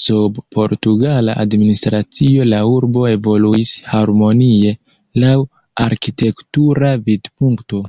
Sub 0.00 0.36
portugala 0.58 1.34
administracio 1.44 2.46
la 2.50 2.60
urbo 2.74 3.02
evoluis 3.14 3.74
harmonie 3.94 4.72
laŭ 5.26 5.34
arkitektura 5.88 6.94
vidpunkto. 7.10 7.84